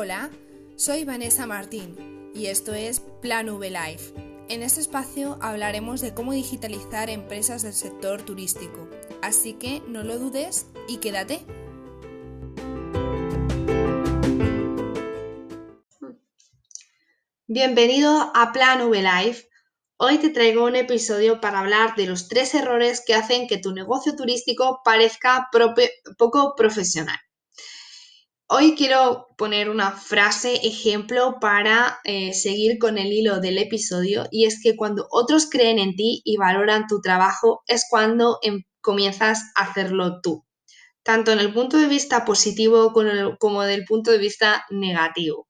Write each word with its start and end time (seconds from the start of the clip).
Hola, 0.00 0.30
soy 0.76 1.04
Vanessa 1.04 1.44
Martín 1.44 2.30
y 2.32 2.46
esto 2.46 2.72
es 2.72 3.00
Plan 3.20 3.48
V 3.48 3.68
Life. 3.68 4.14
En 4.48 4.62
este 4.62 4.80
espacio 4.80 5.36
hablaremos 5.40 6.00
de 6.00 6.14
cómo 6.14 6.32
digitalizar 6.32 7.10
empresas 7.10 7.62
del 7.62 7.72
sector 7.72 8.22
turístico, 8.22 8.88
así 9.22 9.54
que 9.54 9.82
no 9.88 10.04
lo 10.04 10.20
dudes 10.20 10.66
y 10.86 10.98
quédate. 10.98 11.44
Bienvenido 17.48 18.30
a 18.36 18.52
Plan 18.52 18.82
V 18.82 19.02
Life. 19.02 19.48
Hoy 19.96 20.18
te 20.18 20.28
traigo 20.28 20.64
un 20.64 20.76
episodio 20.76 21.40
para 21.40 21.58
hablar 21.58 21.96
de 21.96 22.06
los 22.06 22.28
tres 22.28 22.54
errores 22.54 23.02
que 23.04 23.14
hacen 23.14 23.48
que 23.48 23.58
tu 23.58 23.72
negocio 23.72 24.14
turístico 24.14 24.80
parezca 24.84 25.48
poco 26.16 26.54
profesional. 26.54 27.18
Hoy 28.50 28.74
quiero 28.76 29.28
poner 29.36 29.68
una 29.68 29.92
frase 29.92 30.66
ejemplo 30.66 31.36
para 31.38 32.00
eh, 32.04 32.32
seguir 32.32 32.78
con 32.78 32.96
el 32.96 33.12
hilo 33.12 33.40
del 33.40 33.58
episodio 33.58 34.26
y 34.30 34.46
es 34.46 34.62
que 34.62 34.74
cuando 34.74 35.06
otros 35.10 35.50
creen 35.50 35.78
en 35.78 35.94
ti 35.96 36.22
y 36.24 36.38
valoran 36.38 36.86
tu 36.86 37.02
trabajo 37.02 37.62
es 37.66 37.84
cuando 37.90 38.38
em, 38.40 38.62
comienzas 38.80 39.42
a 39.54 39.64
hacerlo 39.64 40.22
tú, 40.22 40.46
tanto 41.02 41.30
en 41.30 41.40
el 41.40 41.52
punto 41.52 41.76
de 41.76 41.88
vista 41.88 42.24
positivo 42.24 42.94
como, 42.94 43.36
como 43.38 43.64
del 43.64 43.84
punto 43.84 44.10
de 44.12 44.18
vista 44.18 44.64
negativo. 44.70 45.46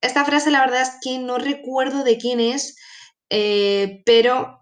Esta 0.00 0.24
frase 0.24 0.50
la 0.50 0.60
verdad 0.60 0.80
es 0.80 0.92
que 1.02 1.18
no 1.18 1.36
recuerdo 1.36 2.04
de 2.04 2.16
quién 2.16 2.40
es, 2.40 2.74
eh, 3.28 4.00
pero 4.06 4.57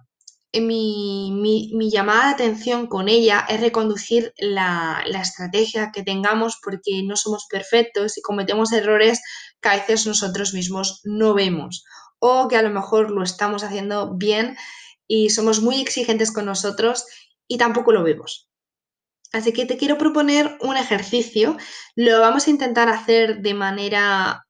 mi, 0.60 1.90
llamada 1.90 2.26
de 2.26 2.34
atención 2.34 2.86
con 2.86 3.08
ella 3.08 3.44
es 3.48 3.60
reconducir 3.60 4.32
la, 4.38 5.04
estrategia 5.20 5.90
que 5.92 6.02
tengamos 6.02 6.58
porque 6.62 7.02
no 7.04 7.16
somos 7.16 7.46
perfectos 7.50 8.18
y 8.18 8.22
cometemos 8.22 8.72
errores 8.72 9.20
que 9.60 9.68
a 9.68 9.76
veces 9.76 10.06
nosotros 10.06 10.54
mismos 10.54 11.00
no 11.04 11.34
vemos 11.34 11.84
o 12.18 12.48
que 12.48 12.56
a 12.56 12.62
lo 12.62 12.70
mejor 12.70 13.10
lo 13.10 13.22
estamos 13.22 13.62
haciendo 13.62 14.14
bien 14.16 14.56
y 15.06 15.30
somos 15.30 15.60
muy 15.60 15.80
exigentes 15.80 16.32
con 16.32 16.46
nosotros 16.46 17.06
y 17.46 17.58
tampoco 17.58 17.92
lo 17.92 18.02
vemos. 18.02 18.48
Así 19.32 19.52
que 19.52 19.66
te 19.66 19.76
quiero 19.76 19.98
proponer 19.98 20.56
un 20.60 20.76
ejercicio. 20.76 21.56
Lo 21.94 22.20
vamos 22.20 22.46
a 22.46 22.50
intentar 22.50 22.88
hacer 22.88 23.42
de 23.42 23.54
manera 23.54 24.45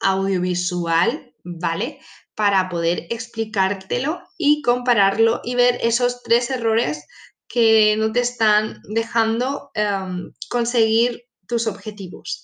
audiovisual, 0.00 1.34
¿vale? 1.44 2.00
para 2.40 2.70
poder 2.70 3.06
explicártelo 3.10 4.22
y 4.38 4.62
compararlo 4.62 5.42
y 5.44 5.56
ver 5.56 5.78
esos 5.82 6.22
tres 6.22 6.48
errores 6.48 7.06
que 7.46 7.96
no 7.98 8.12
te 8.12 8.20
están 8.20 8.80
dejando 8.88 9.70
em, 9.74 10.32
conseguir 10.48 11.24
tus 11.46 11.66
objetivos. 11.66 12.42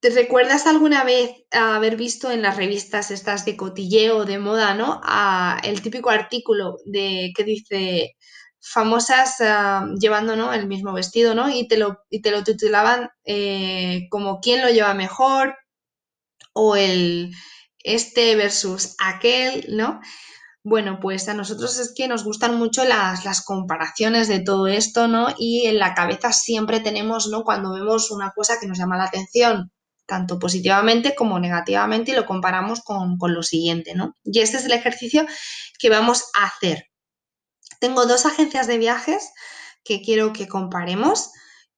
¿Te 0.00 0.08
recuerdas 0.08 0.66
alguna 0.66 1.04
vez 1.04 1.32
haber 1.50 1.96
visto 1.96 2.30
en 2.30 2.40
las 2.40 2.56
revistas 2.56 3.10
estas 3.10 3.44
de 3.44 3.58
cotilleo 3.58 4.24
de 4.24 4.38
moda, 4.38 4.72
¿no? 4.74 5.02
el 5.62 5.82
típico 5.82 6.08
artículo 6.08 6.78
de 6.86 7.30
que 7.36 7.44
dice 7.44 8.16
famosas 8.58 9.38
em, 9.40 9.96
llevando 9.96 10.50
el 10.50 10.66
mismo 10.66 10.94
vestido, 10.94 11.34
¿no? 11.34 11.50
Y 11.50 11.68
te 11.68 11.76
lo, 11.76 11.98
y 12.08 12.22
te 12.22 12.30
lo 12.30 12.42
titulaban 12.42 13.10
eh, 13.26 14.06
como 14.08 14.40
quién 14.40 14.62
lo 14.62 14.70
lleva 14.70 14.94
mejor 14.94 15.58
o 16.54 16.76
el, 16.76 17.32
este 17.80 18.34
versus 18.34 18.96
aquel, 18.98 19.66
¿no? 19.68 20.00
Bueno, 20.64 20.98
pues 20.98 21.28
a 21.28 21.34
nosotros 21.34 21.78
es 21.78 21.92
que 21.94 22.08
nos 22.08 22.24
gustan 22.24 22.56
mucho 22.56 22.84
las, 22.86 23.44
comparaciones 23.44 24.28
de 24.28 24.40
todo 24.40 24.66
esto, 24.66 25.06
¿no? 25.08 25.28
Y 25.38 25.66
en 25.66 25.78
la 25.78 25.94
cabeza 25.94 26.32
siempre 26.32 26.80
tenemos, 26.80 27.28
¿no? 27.28 27.44
Cuando 27.44 27.74
vemos 27.74 28.10
una 28.10 28.32
cosa 28.34 28.58
que 28.58 28.66
nos 28.66 28.78
llama 28.78 28.96
la 28.96 29.04
atención, 29.04 29.70
tanto 30.06 30.38
positivamente 30.38 31.14
como 31.14 31.38
negativamente, 31.38 32.12
y 32.12 32.14
lo 32.14 32.24
comparamos 32.24 32.80
con, 32.82 33.18
lo 33.20 33.42
siguiente, 33.42 33.94
¿no? 33.94 34.16
Y 34.24 34.40
este 34.40 34.56
es 34.56 34.64
el 34.64 34.72
ejercicio 34.72 35.26
que 35.78 35.90
vamos 35.90 36.24
a 36.40 36.46
hacer. 36.46 36.86
Tengo 37.78 38.06
dos 38.06 38.24
agencias 38.24 38.66
de 38.66 38.78
viajes 38.78 39.32
que 39.84 40.00
quiero 40.00 40.32
que 40.32 40.48
comparemos. 40.48 41.30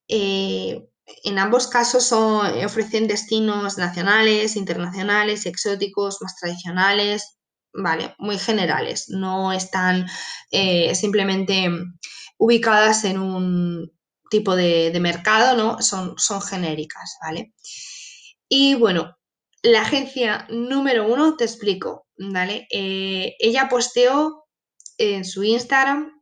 Eh, 0.07 0.89
en 1.25 1.39
ambos 1.39 1.69
casos 1.69 2.13
ofrecen 2.13 3.07
destinos 3.07 3.79
nacionales, 3.79 4.57
internacionales, 4.57 5.47
exóticos, 5.47 6.19
más 6.21 6.37
tradicionales, 6.37 7.39
¿vale? 7.73 8.15
Muy 8.19 8.39
generales. 8.39 9.07
No 9.09 9.53
están 9.53 10.07
eh, 10.51 10.95
simplemente 10.95 11.71
ubicadas 12.39 13.05
en 13.05 13.19
un 13.19 13.93
tipo 14.31 14.57
de, 14.57 14.97
mercado, 15.01 15.57
¿no? 15.57 15.81
Son, 15.81 16.15
son, 16.19 16.43
genéricas, 16.43 17.17
¿vale? 17.23 17.55
Y 18.49 18.75
bueno, 18.75 19.17
la 19.63 19.83
agencia 19.83 20.47
número 20.51 21.07
uno, 21.07 21.37
te 21.37 21.45
explico, 21.45 22.07
¿vale? 22.19 22.67
Eh, 22.71 23.37
ella 23.39 23.69
posteó 23.69 24.45
en 24.99 25.25
su 25.25 25.45
Instagram 25.45 26.13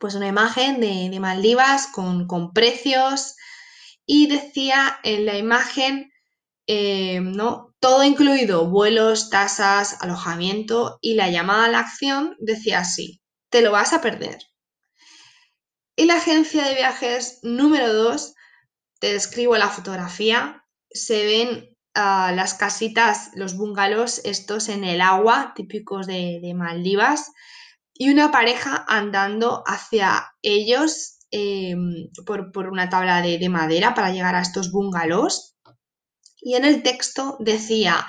pues 0.00 0.14
una 0.14 0.28
imagen 0.28 0.80
de, 0.80 1.18
Maldivas 1.20 1.86
con, 1.86 2.26
con 2.26 2.52
precios, 2.52 3.36
y 4.06 4.26
decía 4.26 4.98
en 5.02 5.26
la 5.26 5.36
imagen, 5.36 6.12
eh, 6.66 7.20
¿no? 7.20 7.74
Todo 7.80 8.04
incluido, 8.04 8.66
vuelos, 8.66 9.30
tasas, 9.30 9.98
alojamiento 10.00 10.98
y 11.00 11.14
la 11.14 11.30
llamada 11.30 11.66
a 11.66 11.70
la 11.70 11.80
acción 11.80 12.36
decía 12.40 12.80
así, 12.80 13.20
te 13.50 13.60
lo 13.60 13.72
vas 13.72 13.92
a 13.92 14.00
perder. 14.00 14.38
Y 15.96 16.06
la 16.06 16.16
agencia 16.16 16.64
de 16.64 16.74
viajes 16.74 17.38
número 17.42 17.92
2, 17.92 18.34
te 19.00 19.12
describo 19.12 19.56
la 19.56 19.68
fotografía, 19.68 20.64
se 20.90 21.24
ven 21.24 21.76
ah, 21.94 22.32
las 22.34 22.54
casitas, 22.54 23.30
los 23.34 23.56
bungalows 23.56 24.20
estos 24.24 24.68
en 24.68 24.84
el 24.84 25.00
agua, 25.00 25.52
típicos 25.54 26.06
de, 26.06 26.40
de 26.42 26.54
Maldivas, 26.54 27.30
y 27.92 28.10
una 28.10 28.32
pareja 28.32 28.84
andando 28.88 29.62
hacia 29.66 30.32
ellos 30.42 31.18
Em, 31.36 32.10
por, 32.24 32.68
una 32.68 32.88
tabla 32.88 33.20
de, 33.20 33.48
madera 33.48 33.92
para 33.92 34.12
llegar 34.12 34.36
a 34.36 34.40
estos 34.40 34.70
bungalows. 34.70 35.56
Y 36.40 36.54
en 36.54 36.64
el 36.64 36.84
texto 36.84 37.36
decía, 37.40 38.06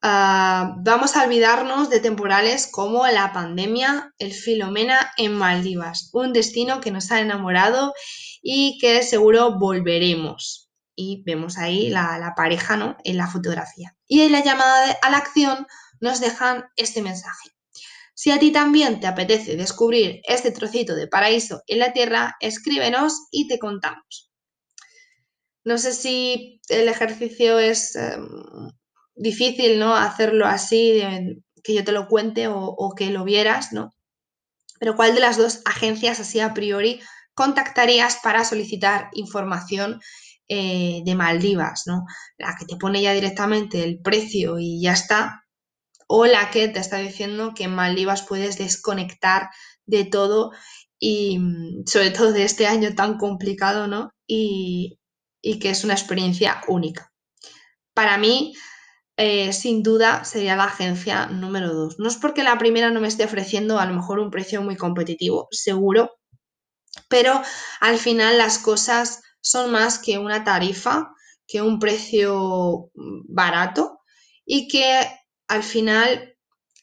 ah, 0.00 0.74
vamos 0.82 1.14
a 1.14 1.24
olvidarnos 1.24 1.90
de 1.90 2.00
temporales 2.00 2.66
como 2.72 3.06
la 3.06 3.34
pandemia, 3.34 4.14
el 4.18 4.32
Filomena 4.32 5.12
en 5.18 5.34
Maldivas, 5.34 6.08
un 6.14 6.32
destino 6.32 6.80
que 6.80 6.90
nos 6.90 7.12
ha 7.12 7.20
enamorado 7.20 7.92
y 8.40 8.78
que 8.80 9.02
seguro 9.02 9.58
volveremos. 9.58 10.70
Y 10.96 11.22
vemos 11.26 11.58
ahí 11.58 11.90
la, 11.90 12.18
la 12.18 12.34
pareja 12.34 12.78
¿no? 12.78 12.96
en 13.04 13.18
la 13.18 13.26
fotografía. 13.26 13.94
Y 14.06 14.22
en 14.22 14.32
la 14.32 14.42
llamada 14.42 14.96
a 15.02 15.10
la 15.10 15.18
acción 15.18 15.66
nos 16.00 16.18
dejan 16.20 16.64
este 16.76 17.02
mensaje. 17.02 17.50
Si 18.20 18.32
a 18.32 18.40
ti 18.40 18.50
también 18.50 18.98
te 18.98 19.06
apetece 19.06 19.54
descubrir 19.54 20.22
este 20.24 20.50
trocito 20.50 20.96
de 20.96 21.06
paraíso 21.06 21.62
en 21.68 21.78
la 21.78 21.92
Tierra, 21.92 22.34
escríbenos 22.40 23.28
y 23.30 23.46
te 23.46 23.60
contamos. 23.60 24.32
No 25.62 25.78
sé 25.78 25.92
si 25.92 26.60
el 26.68 26.88
ejercicio 26.88 27.60
es 27.60 27.94
em, 27.94 28.28
difícil, 29.14 29.78
¿no? 29.78 29.94
Hacerlo 29.94 30.46
así, 30.46 31.00
que 31.62 31.74
yo 31.74 31.84
te 31.84 31.92
lo 31.92 32.08
cuente 32.08 32.48
o, 32.48 32.92
que 32.96 33.10
lo 33.10 33.22
vieras, 33.22 33.72
¿no? 33.72 33.92
Pero 34.80 34.96
¿cuál 34.96 35.14
de 35.14 35.20
las 35.20 35.36
dos 35.38 35.60
agencias 35.64 36.18
así 36.18 36.40
a 36.40 36.54
priori 36.54 37.00
contactarías 37.34 38.18
para 38.20 38.44
solicitar 38.44 39.10
información 39.12 40.00
eh, 40.48 41.02
de 41.04 41.14
Maldivas, 41.14 41.84
¿no? 41.86 42.04
La 42.36 42.56
que 42.58 42.66
te 42.66 42.76
pone 42.78 43.00
ya 43.00 43.12
directamente 43.12 43.84
el 43.84 44.00
precio 44.00 44.58
y 44.58 44.82
ya 44.82 44.94
está, 44.94 45.44
o 46.08 46.26
la 46.26 46.50
que 46.50 46.68
te 46.68 46.80
está 46.80 46.96
diciendo 46.98 47.52
que 47.54 47.64
en 47.64 47.74
Maldivas 47.74 48.22
puedes 48.22 48.58
desconectar 48.58 49.50
de 49.86 50.04
todo 50.04 50.50
y 50.98 51.38
mm, 51.38 51.86
sobre 51.86 52.10
todo 52.10 52.32
de 52.32 52.44
este 52.44 52.66
año 52.66 52.94
tan 52.94 53.18
complicado, 53.18 53.86
¿no? 53.86 54.10
Y, 54.26 54.98
que 55.60 55.70
es 55.70 55.84
una 55.84 55.94
experiencia 55.94 56.60
única. 56.68 57.10
Para 57.94 58.18
mí, 58.18 58.54
eh, 59.16 59.52
sin 59.52 59.82
duda, 59.82 60.24
sería 60.24 60.56
la 60.56 60.64
agencia 60.64 61.26
número 61.26 61.72
dos. 61.72 61.98
No 61.98 62.08
es 62.08 62.16
porque 62.16 62.42
la 62.42 62.58
primera 62.58 62.90
no 62.90 63.00
me 63.00 63.08
esté 63.08 63.24
ofreciendo 63.24 63.78
a 63.78 63.86
lo 63.86 63.94
mejor 63.94 64.18
un 64.18 64.30
precio 64.30 64.62
muy 64.62 64.76
competitivo, 64.76 65.48
seguro, 65.50 66.18
pero 67.08 67.40
al 67.80 67.98
final 67.98 68.38
las 68.38 68.58
cosas 68.58 69.22
son 69.40 69.70
más 69.70 69.98
que 69.98 70.18
una 70.18 70.44
tarifa, 70.44 71.10
que 71.46 71.62
un 71.62 71.78
precio 71.78 72.90
mm, 72.94 73.22
barato 73.34 74.00
y 74.44 74.68
que 74.68 75.06
al 75.48 75.62
final, 75.62 76.36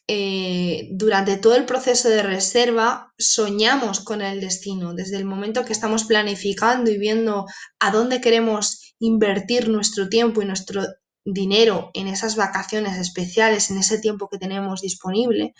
eh, 0.08 0.88
durante 0.92 1.36
todo 1.36 1.54
el 1.54 1.64
proceso 1.64 2.08
de 2.08 2.22
reserva, 2.22 3.14
soñamos 3.18 4.00
con 4.00 4.22
el 4.22 4.40
destino. 4.40 4.94
Desde 4.94 5.16
el 5.16 5.24
momento 5.24 5.64
que 5.64 5.72
estamos 5.72 6.04
planificando 6.04 6.90
y 6.90 6.98
viendo 6.98 7.46
a 7.78 7.90
dónde 7.90 8.20
queremos 8.20 8.94
invertir 8.98 9.68
nuestro 9.68 10.08
tiempo 10.08 10.42
y 10.42 10.46
nuestro 10.46 10.84
dinero 11.24 11.90
en 11.94 12.08
esas 12.08 12.36
vacaciones 12.36 12.98
especiales, 12.98 13.70
en 13.70 13.78
ese 13.78 13.98
tiempo 13.98 14.28
que 14.28 14.38
tenemos 14.38 14.80
disponible. 14.80 15.54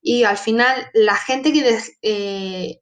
Y 0.00 0.24
al 0.24 0.38
final, 0.38 0.74
la 0.94 1.16
gente 1.16 1.52
que 1.52 1.78
eh, 2.02 2.80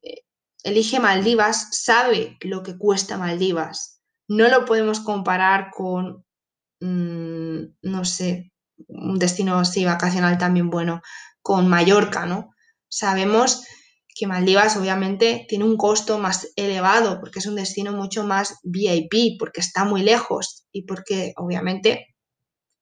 elige 0.65 1.01
Maldivas 1.01 1.69
sabe 1.73 2.39
lo 2.41 2.63
que 2.63 2.77
cuesta 2.77 3.19
Maldivas. 3.19 4.01
No 4.29 4.49
lo 4.49 4.65
podemos 4.65 5.01
comparar 5.01 5.71
con 5.71 6.25
mm, 6.81 7.61
no 7.83 8.05
sé, 8.05 8.53
un 8.89 9.19
destino 9.19 9.59
así 9.59 9.85
vacacional 9.85 10.39
también 10.39 10.71
bueno, 10.71 11.03
con 11.43 11.69
Mallorca, 11.69 12.27
¿no? 12.27 12.55
Sabemos 12.89 13.65
que 14.15 14.27
Maldivas 14.27 14.77
obviamente 14.77 15.47
tiene 15.49 15.65
un 15.65 15.77
costo 15.77 16.19
más 16.19 16.49
elevado 16.57 17.21
porque 17.21 17.39
es 17.39 17.47
un 17.47 17.55
destino 17.55 17.93
mucho 17.93 18.25
más 18.25 18.59
VIP, 18.63 19.39
porque 19.39 19.61
está 19.61 19.85
muy 19.85 20.03
lejos 20.03 20.67
y 20.73 20.83
porque 20.83 21.33
obviamente 21.37 22.15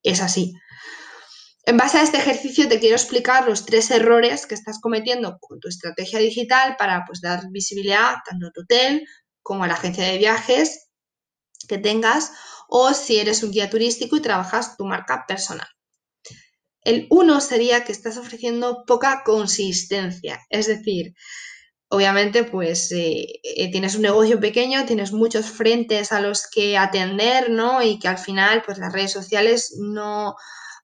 es 0.02 0.20
así. 0.20 0.54
En 1.64 1.76
base 1.76 1.98
a 1.98 2.02
este 2.02 2.16
ejercicio 2.16 2.66
te 2.66 2.80
quiero 2.80 2.96
explicar 2.96 3.46
los 3.46 3.66
tres 3.66 3.90
errores 3.90 4.46
que 4.46 4.54
estás 4.54 4.80
cometiendo 4.80 5.38
con 5.38 5.60
tu 5.60 5.68
estrategia 5.68 6.18
digital 6.18 6.76
para 6.78 7.04
pues, 7.06 7.20
dar 7.20 7.42
visibilidad 7.50 8.16
tanto 8.28 8.46
a 8.46 8.50
tu 8.50 8.62
hotel 8.62 9.06
como 9.42 9.64
a 9.64 9.66
la 9.66 9.74
agencia 9.74 10.04
de 10.04 10.18
viajes 10.18 10.88
que 11.68 11.78
tengas 11.78 12.32
o 12.68 12.94
si 12.94 13.18
eres 13.18 13.42
un 13.42 13.50
guía 13.50 13.68
turístico 13.68 14.16
y 14.16 14.22
trabajas 14.22 14.76
tu 14.76 14.86
marca 14.86 15.24
personal. 15.28 15.68
El 16.88 17.06
uno 17.10 17.42
sería 17.42 17.84
que 17.84 17.92
estás 17.92 18.16
ofreciendo 18.16 18.84
poca 18.86 19.22
consistencia, 19.22 20.40
es 20.48 20.68
decir, 20.68 21.12
obviamente 21.90 22.44
pues 22.44 22.90
eh, 22.92 23.26
eh, 23.42 23.70
tienes 23.70 23.94
un 23.94 24.00
negocio 24.00 24.40
pequeño, 24.40 24.86
tienes 24.86 25.12
muchos 25.12 25.50
frentes 25.50 26.12
a 26.12 26.22
los 26.22 26.46
que 26.46 26.78
atender, 26.78 27.50
¿no? 27.50 27.82
Y 27.82 27.98
que 27.98 28.08
al 28.08 28.16
final 28.16 28.62
pues 28.64 28.78
las 28.78 28.90
redes 28.90 29.12
sociales 29.12 29.76
no, 29.78 30.34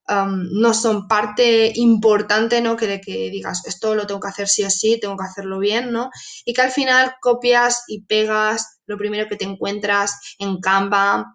no 0.06 0.74
son 0.74 1.08
parte 1.08 1.72
importante, 1.74 2.60
¿no? 2.60 2.76
Que, 2.76 3.00
que 3.00 3.30
digas, 3.30 3.62
esto 3.66 3.94
lo 3.94 4.06
tengo 4.06 4.20
que 4.20 4.28
hacer 4.28 4.46
sí 4.46 4.62
o 4.62 4.68
sí, 4.68 5.00
tengo 5.00 5.16
que 5.16 5.24
hacerlo 5.24 5.58
bien, 5.58 5.90
¿no? 5.90 6.10
Y 6.44 6.52
que 6.52 6.60
al 6.60 6.70
final 6.70 7.14
copias 7.22 7.84
y 7.88 8.02
pegas 8.04 8.78
lo 8.84 8.98
primero 8.98 9.26
que 9.26 9.36
te 9.36 9.46
encuentras 9.46 10.18
en 10.38 10.60
Canva, 10.60 11.34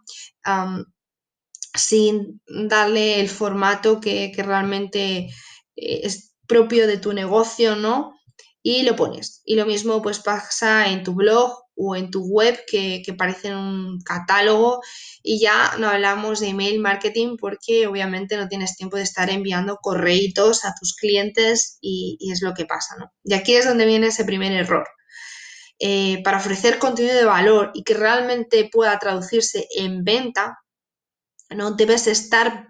sin 1.75 2.41
darle 2.47 3.19
el 3.19 3.29
formato 3.29 3.99
que, 3.99 4.33
realmente 4.37 5.29
eh, 5.75 6.01
es 6.03 6.33
propio 6.47 6.87
de 6.87 6.97
tu 6.97 7.13
negocio, 7.13 7.75
¿no? 7.75 8.13
Y 8.61 8.83
lo 8.83 8.95
pones. 8.95 9.41
Y 9.45 9.55
lo 9.55 9.65
mismo 9.65 10.01
pues 10.01 10.19
pasa 10.19 10.89
en 10.89 11.03
tu 11.03 11.13
blog 11.13 11.53
o 11.75 11.95
en 11.95 12.11
tu 12.11 12.25
web 12.25 12.59
que, 12.69 13.01
que 13.05 13.13
parece 13.13 13.55
un 13.55 14.01
catálogo 14.01 14.81
y 15.23 15.39
ya 15.39 15.75
no 15.77 15.87
hablamos 15.87 16.39
de 16.39 16.49
email 16.49 16.79
marketing 16.79 17.37
porque 17.39 17.87
obviamente 17.87 18.35
no 18.35 18.47
tienes 18.47 18.75
tiempo 18.75 18.97
de 18.97 19.03
estar 19.03 19.29
enviando 19.29 19.77
correitos 19.77 20.65
a 20.65 20.73
tus 20.79 20.95
clientes 20.95 21.77
y, 21.81 22.17
es 22.31 22.41
lo 22.41 22.53
que 22.53 22.65
pasa, 22.65 22.95
¿no? 22.97 23.11
Y 23.23 23.33
aquí 23.33 23.55
es 23.55 23.65
donde 23.65 23.85
viene 23.85 24.07
ese 24.07 24.25
primer 24.25 24.51
error. 24.51 24.87
Eh, 25.79 26.21
para 26.23 26.39
ofrecer 26.39 26.77
contenido 26.77 27.15
de 27.15 27.23
valor 27.23 27.71
y 27.73 27.83
que 27.83 27.93
realmente 27.93 28.69
pueda 28.69 28.99
traducirse 28.99 29.67
en 29.77 30.03
venta, 30.03 30.57
¿no? 31.49 31.71
Debes 31.71 32.07
estar 32.07 32.67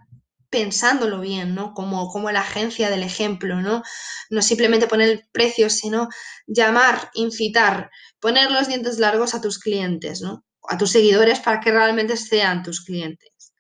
pensándolo 0.50 1.20
bien, 1.20 1.54
¿no? 1.54 1.74
Como, 1.74 2.10
como 2.10 2.32
la 2.32 2.42
agencia 2.42 2.90
del 2.90 3.04
ejemplo, 3.04 3.62
¿no? 3.62 3.84
No 4.30 4.42
simplemente 4.42 4.88
poner 4.88 5.28
precios, 5.32 5.74
sino 5.74 6.10
llamar, 6.48 7.12
incitar, 7.14 7.92
poner 8.20 8.50
los 8.52 8.68
dientes 8.68 8.98
largos 9.00 9.36
a 9.36 9.42
tus 9.42 9.60
clientes, 9.60 10.22
¿no? 10.22 10.44
A 10.68 10.78
tus 10.78 10.92
seguidores 10.92 11.40
para 11.40 11.60
que 11.60 11.72
realmente 11.72 12.18
sean 12.18 12.64
tus 12.64 12.84
clientes. 12.84 13.54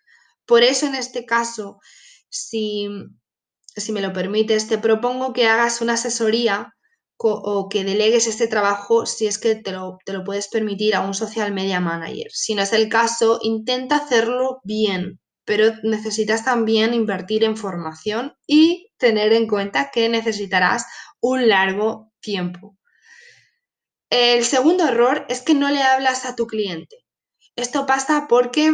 Por 0.45 0.63
eso, 0.63 0.87
en 0.87 0.95
este 0.95 1.25
caso, 1.25 1.79
si, 2.29 2.87
si 3.75 3.91
me 3.91 4.01
lo 4.01 4.11
permites, 4.13 4.67
te 4.67 4.79
propongo 4.79 5.31
que 5.31 5.47
hagas 5.47 5.81
una 5.81 5.93
asesoría 5.93 6.73
o 7.21 7.67
que 7.69 7.83
delegues 7.83 8.27
este 8.27 8.47
trabajo 8.47 9.05
si 9.05 9.27
es 9.27 9.37
que 9.39 9.55
te 9.55 9.71
lo, 9.71 9.97
te 10.05 10.13
lo, 10.13 10.23
puedes 10.23 10.47
permitir 10.47 10.95
a 10.95 11.01
un 11.01 11.13
social 11.13 11.51
media 11.53 11.79
manager. 11.81 12.27
Si 12.31 12.55
no 12.55 12.61
es 12.61 12.71
el 12.71 12.87
caso, 12.87 13.39
intenta 13.41 13.97
hacerlo 13.97 14.61
bien, 14.63 15.19
pero 15.43 15.73
necesitas 15.83 16.45
también 16.45 16.93
invertir 16.93 17.43
en 17.43 17.57
formación 17.57 18.35
y 18.47 18.91
tener 18.97 19.33
en 19.33 19.47
cuenta 19.47 19.91
que 19.91 20.07
necesitarás 20.07 20.85
un 21.19 21.49
largo 21.49 22.11
tiempo. 22.21 22.77
El 24.09 24.43
segundo 24.45 24.87
error 24.87 25.25
es 25.29 25.41
que 25.41 25.53
no 25.53 25.69
le 25.69 25.83
hablas 25.83 26.25
a 26.25 26.35
tu 26.35 26.47
cliente. 26.47 27.05
Esto 27.55 27.85
pasa 27.85 28.27
porque 28.29 28.71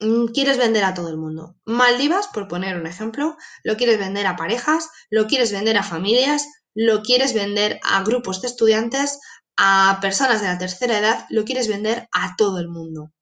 mm, 0.00 0.26
quieres 0.34 0.58
vender 0.58 0.84
a 0.84 0.94
todo 0.94 1.08
el 1.08 1.16
mundo. 1.16 1.54
Maldivas, 1.64 2.28
por 2.28 2.48
poner 2.48 2.76
un 2.76 2.86
ejemplo, 2.86 3.36
lo 3.62 3.76
quieres 3.76 3.98
vender 3.98 4.26
a 4.26 4.36
parejas, 4.36 4.90
lo 5.08 5.26
quieres 5.26 5.52
vender 5.52 5.78
a 5.78 5.82
familias, 5.82 6.46
lo 6.74 7.02
quieres 7.02 7.34
vender 7.34 7.80
a 7.82 8.02
grupos 8.02 8.40
de 8.42 8.48
estudiantes, 8.48 9.20
a 9.56 9.98
personas 10.02 10.40
de 10.40 10.48
la 10.48 10.58
tercera 10.58 10.98
edad, 10.98 11.26
lo 11.30 11.44
quieres 11.44 11.68
vender 11.68 12.08
a 12.12 12.34
todo 12.36 12.58
el 12.58 12.68
mundo. 12.68 13.12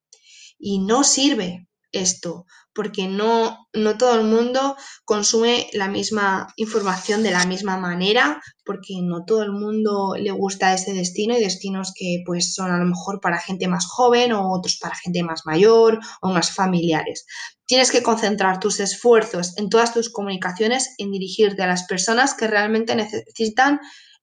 Y 0.57 0.79
no 0.79 1.03
sirve 1.03 1.67
esto, 1.91 2.45
porque 2.73 3.07
no, 3.07 3.67
no 3.73 3.97
todo 3.97 4.15
el 4.15 4.25
mundo 4.25 4.75
consume 5.05 5.67
la 5.73 5.87
misma 5.87 6.47
información 6.55 7.23
de 7.23 7.31
la 7.31 7.45
misma 7.45 7.77
manera, 7.77 8.41
porque 8.65 8.95
no 9.01 9.25
todo 9.25 9.43
el 9.43 9.51
mundo 9.51 10.15
le 10.17 10.31
gusta 10.31 10.73
ese 10.73 10.93
destino 10.93 11.37
y 11.37 11.41
destinos 11.41 11.93
que 11.95 12.23
pues 12.25 12.53
son 12.53 12.71
a 12.71 12.77
lo 12.77 12.85
mejor 12.85 13.19
para 13.21 13.39
gente 13.39 13.67
más 13.67 13.85
joven 13.85 14.33
o 14.33 14.51
otros 14.51 14.77
para 14.81 14.95
gente 14.95 15.23
más 15.23 15.45
mayor 15.45 15.99
o 16.21 16.29
más 16.29 16.51
familiares. 16.51 17.25
Tienes 17.65 17.91
que 17.91 18.03
concentrar 18.03 18.59
tus 18.59 18.79
esfuerzos 18.79 19.57
en 19.57 19.69
todas 19.69 19.93
tus 19.93 20.11
comunicaciones 20.11 20.95
en 20.97 21.11
dirigirte 21.11 21.63
a 21.63 21.67
las 21.67 21.83
personas 21.83 22.33
que 22.33 22.47
realmente 22.47 22.95
necesitan 22.95 23.79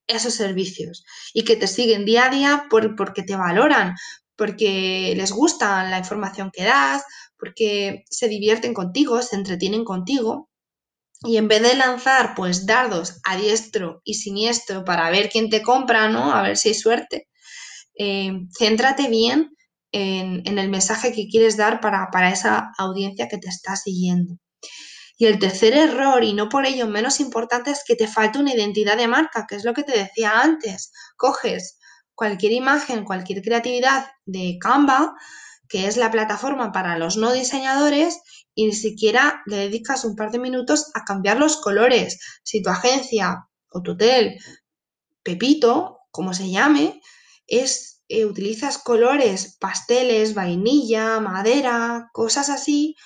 esos 0.06 0.34
servicios 0.34 1.04
y 1.32 1.44
que 1.44 1.56
te 1.56 1.66
siguen 1.66 2.04
día 2.04 2.26
a 2.26 2.30
día 2.30 2.66
porque 2.70 3.22
te 3.22 3.36
valoran, 3.36 3.94
porque 4.36 5.14
les 5.16 5.32
gusta 5.32 5.84
la 5.84 5.98
información 5.98 6.50
que 6.52 6.64
das, 6.64 7.04
porque 7.40 8.04
se 8.10 8.28
divierten 8.28 8.74
contigo, 8.74 9.20
se 9.22 9.36
entretienen 9.36 9.84
contigo. 9.84 10.48
Y 11.22 11.36
en 11.36 11.48
vez 11.48 11.62
de 11.62 11.74
lanzar 11.74 12.34
pues 12.34 12.66
dardos 12.66 13.20
a 13.24 13.36
diestro 13.36 14.00
y 14.04 14.14
siniestro 14.14 14.84
para 14.84 15.10
ver 15.10 15.28
quién 15.28 15.50
te 15.50 15.62
compra, 15.62 16.08
¿no? 16.08 16.32
A 16.32 16.42
ver 16.42 16.56
si 16.56 16.68
hay 16.68 16.74
suerte, 16.74 17.28
eh, 17.98 18.32
céntrate 18.58 19.08
bien 19.08 19.50
en, 19.92 20.58
el 20.58 20.68
mensaje 20.68 21.12
que 21.12 21.28
quieres 21.28 21.56
dar 21.56 21.80
para, 21.80 22.08
para 22.10 22.30
esa 22.30 22.70
audiencia 22.78 23.28
que 23.28 23.38
te 23.38 23.48
está 23.48 23.76
siguiendo. 23.76 24.36
Y 25.18 25.26
el 25.26 25.38
tercer 25.38 25.74
error, 25.74 26.24
y 26.24 26.32
no 26.32 26.48
por 26.48 26.64
ello 26.64 26.86
menos 26.86 27.20
importante, 27.20 27.70
es 27.70 27.84
que 27.86 27.94
te 27.94 28.06
falta 28.06 28.38
una 28.38 28.54
identidad 28.54 28.96
de 28.96 29.06
marca, 29.06 29.46
que 29.46 29.56
es 29.56 29.64
lo 29.64 29.74
que 29.74 29.82
te 29.82 29.92
decía 29.92 30.40
antes. 30.40 30.92
Coges 31.16 31.78
cualquier 32.14 32.52
imagen, 32.52 33.04
cualquier 33.04 33.42
creatividad 33.42 34.06
de 34.24 34.56
Canva, 34.58 35.14
que 35.70 35.86
es 35.86 35.96
la 35.96 36.10
plataforma 36.10 36.72
para 36.72 36.98
los 36.98 37.16
no 37.16 37.32
diseñadores, 37.32 38.20
y 38.54 38.66
ni 38.66 38.72
siquiera 38.72 39.42
le 39.46 39.56
dedicas 39.56 40.04
un 40.04 40.16
par 40.16 40.32
de 40.32 40.40
minutos 40.40 40.90
a 40.94 41.04
cambiar 41.04 41.38
los 41.38 41.56
colores. 41.56 42.18
Si 42.42 42.60
tu 42.60 42.70
agencia 42.70 43.48
o 43.70 43.80
tu 43.80 43.92
hotel, 43.92 44.36
Pepito, 45.22 46.00
como 46.10 46.34
se 46.34 46.50
llame, 46.50 47.00
es, 47.46 48.02
eh, 48.08 48.24
utilizas 48.24 48.78
colores 48.78 49.56
pasteles, 49.60 50.34
vainilla, 50.34 51.20
madera, 51.20 52.10
cosas 52.12 52.50
así, 52.50 52.96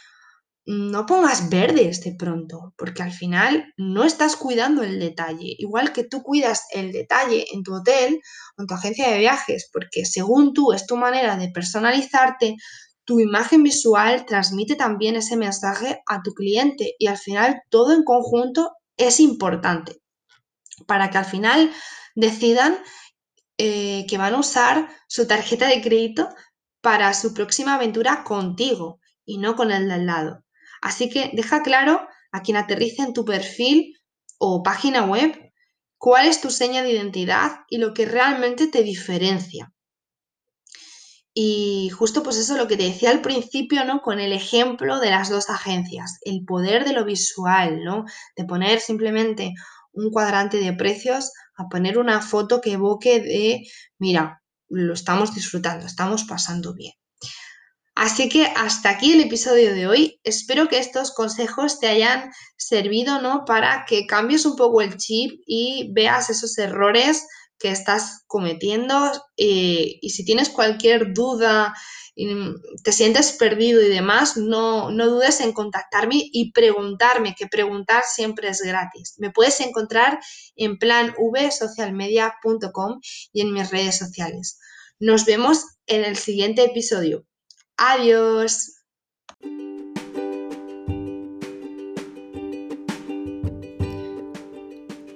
no 0.66 1.04
pongas 1.04 1.50
verdes 1.50 2.02
de 2.02 2.14
pronto, 2.14 2.72
porque 2.76 3.02
al 3.02 3.12
final 3.12 3.72
no 3.76 4.04
estás 4.04 4.36
cuidando 4.36 4.82
el 4.82 4.98
detalle, 4.98 5.54
igual 5.58 5.92
que 5.92 6.04
tú 6.04 6.22
cuidas 6.22 6.62
el 6.72 6.92
detalle 6.92 7.46
en 7.52 7.62
tu 7.62 7.74
hotel 7.74 8.20
o 8.56 8.62
en 8.62 8.66
tu 8.66 8.74
agencia 8.74 9.10
de 9.10 9.18
viajes, 9.18 9.68
porque 9.72 10.06
según 10.06 10.54
tú 10.54 10.72
es 10.72 10.86
tu 10.86 10.96
manera 10.96 11.36
de 11.36 11.50
personalizarte, 11.50 12.56
tu 13.04 13.20
imagen 13.20 13.62
visual 13.62 14.24
transmite 14.24 14.76
también 14.76 15.16
ese 15.16 15.36
mensaje 15.36 16.02
a 16.06 16.22
tu 16.22 16.32
cliente 16.32 16.94
y 16.98 17.08
al 17.08 17.18
final 17.18 17.60
todo 17.68 17.92
en 17.92 18.02
conjunto 18.02 18.72
es 18.96 19.20
importante 19.20 20.00
para 20.86 21.10
que 21.10 21.18
al 21.18 21.26
final 21.26 21.70
decidan 22.14 22.78
eh, 23.58 24.06
que 24.08 24.18
van 24.18 24.34
a 24.34 24.38
usar 24.38 24.88
su 25.06 25.26
tarjeta 25.26 25.68
de 25.68 25.82
crédito 25.82 26.28
para 26.80 27.12
su 27.14 27.34
próxima 27.34 27.74
aventura 27.74 28.24
contigo 28.24 29.00
y 29.26 29.38
no 29.38 29.54
con 29.56 29.70
el 29.70 29.88
del 29.88 30.06
lado. 30.06 30.43
Así 30.84 31.08
que 31.08 31.30
deja 31.32 31.62
claro 31.62 32.06
a 32.30 32.42
quien 32.42 32.58
aterrice 32.58 33.00
en 33.00 33.14
tu 33.14 33.24
perfil 33.24 33.96
o 34.38 34.62
página 34.62 35.02
web 35.06 35.32
cuál 35.96 36.26
es 36.26 36.42
tu 36.42 36.50
seña 36.50 36.82
de 36.82 36.92
identidad 36.92 37.60
y 37.70 37.78
lo 37.78 37.94
que 37.94 38.04
realmente 38.04 38.66
te 38.66 38.82
diferencia. 38.82 39.72
Y 41.32 41.88
justo 41.88 42.22
pues 42.22 42.36
eso 42.36 42.58
lo 42.58 42.68
que 42.68 42.76
te 42.76 42.82
decía 42.82 43.10
al 43.10 43.22
principio, 43.22 43.86
¿no? 43.86 44.02
Con 44.02 44.20
el 44.20 44.34
ejemplo 44.34 45.00
de 45.00 45.08
las 45.08 45.30
dos 45.30 45.48
agencias, 45.48 46.18
el 46.20 46.44
poder 46.44 46.84
de 46.84 46.92
lo 46.92 47.06
visual, 47.06 47.82
¿no? 47.82 48.04
De 48.36 48.44
poner 48.44 48.78
simplemente 48.80 49.54
un 49.92 50.10
cuadrante 50.10 50.58
de 50.58 50.74
precios 50.74 51.32
a 51.56 51.70
poner 51.70 51.96
una 51.96 52.20
foto 52.20 52.60
que 52.60 52.72
evoque 52.72 53.20
de, 53.20 53.62
mira, 53.98 54.42
lo 54.68 54.92
estamos 54.92 55.34
disfrutando, 55.34 55.86
estamos 55.86 56.24
pasando 56.24 56.74
bien. 56.74 56.92
Así 57.94 58.28
que 58.28 58.46
hasta 58.56 58.90
aquí 58.90 59.12
el 59.12 59.20
episodio 59.20 59.72
de 59.72 59.86
hoy. 59.86 60.20
Espero 60.24 60.68
que 60.68 60.78
estos 60.78 61.12
consejos 61.12 61.78
te 61.78 61.86
hayan 61.86 62.32
servido, 62.56 63.22
¿no? 63.22 63.44
Para 63.44 63.84
que 63.86 64.06
cambies 64.06 64.46
un 64.46 64.56
poco 64.56 64.80
el 64.80 64.96
chip 64.96 65.40
y 65.46 65.92
veas 65.92 66.28
esos 66.28 66.58
errores 66.58 67.24
que 67.58 67.70
estás 67.70 68.24
cometiendo 68.26 69.12
eh, 69.36 69.98
y 70.00 70.10
si 70.10 70.24
tienes 70.24 70.48
cualquier 70.50 71.14
duda, 71.14 71.72
te 72.82 72.92
sientes 72.92 73.32
perdido 73.32 73.82
y 73.82 73.88
demás, 73.88 74.36
no, 74.36 74.90
no 74.90 75.08
dudes 75.08 75.40
en 75.40 75.52
contactarme 75.52 76.16
y 76.16 76.52
preguntarme, 76.52 77.34
que 77.36 77.46
preguntar 77.46 78.04
siempre 78.06 78.48
es 78.48 78.60
gratis. 78.60 79.14
Me 79.18 79.30
puedes 79.30 79.60
encontrar 79.60 80.18
en 80.56 80.78
planvsocialmedia.com 80.78 83.00
y 83.32 83.40
en 83.40 83.52
mis 83.52 83.70
redes 83.70 83.96
sociales. 83.98 84.58
Nos 84.98 85.24
vemos 85.24 85.64
en 85.86 86.04
el 86.04 86.16
siguiente 86.16 86.64
episodio. 86.64 87.24
Adiós. 87.76 88.70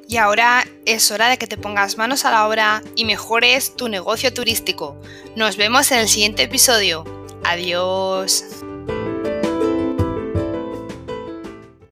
Y 0.08 0.16
ahora 0.16 0.64
es 0.86 1.10
hora 1.10 1.28
de 1.28 1.36
que 1.36 1.46
te 1.46 1.58
pongas 1.58 1.98
manos 1.98 2.24
a 2.24 2.30
la 2.30 2.48
obra 2.48 2.82
y 2.96 3.04
mejores 3.04 3.76
tu 3.76 3.88
negocio 3.88 4.32
turístico. 4.32 4.98
Nos 5.36 5.58
vemos 5.58 5.92
en 5.92 5.98
el 5.98 6.08
siguiente 6.08 6.44
episodio. 6.44 7.04
Adiós. 7.44 8.44